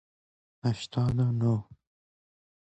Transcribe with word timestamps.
هشتاد 0.63 1.09
و 1.19 1.23
نه 1.41 1.57